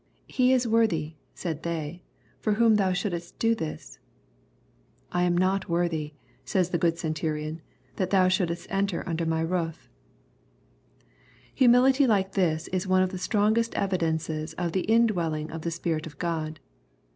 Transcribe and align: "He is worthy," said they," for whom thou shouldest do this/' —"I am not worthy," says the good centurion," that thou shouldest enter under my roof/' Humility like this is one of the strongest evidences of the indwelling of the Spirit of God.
"He 0.27 0.51
is 0.51 0.67
worthy," 0.67 1.13
said 1.35 1.61
they," 1.61 2.01
for 2.41 2.53
whom 2.53 2.77
thou 2.77 2.91
shouldest 2.91 3.37
do 3.37 3.53
this/' 3.55 3.99
—"I 5.11 5.21
am 5.21 5.37
not 5.37 5.69
worthy," 5.69 6.15
says 6.43 6.71
the 6.71 6.79
good 6.79 6.97
centurion," 6.97 7.61
that 7.97 8.09
thou 8.09 8.27
shouldest 8.27 8.65
enter 8.71 9.07
under 9.07 9.27
my 9.27 9.45
roof/' 9.45 9.89
Humility 11.53 12.07
like 12.07 12.31
this 12.31 12.67
is 12.69 12.87
one 12.87 13.03
of 13.03 13.11
the 13.11 13.19
strongest 13.19 13.75
evidences 13.75 14.53
of 14.53 14.71
the 14.71 14.87
indwelling 14.89 15.51
of 15.51 15.61
the 15.61 15.69
Spirit 15.69 16.07
of 16.07 16.17
God. 16.17 16.59